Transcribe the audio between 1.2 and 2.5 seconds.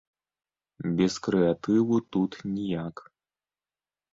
крэатыву тут